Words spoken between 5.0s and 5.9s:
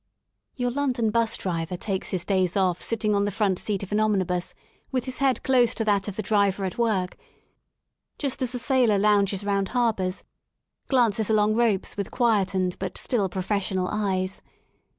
his head close to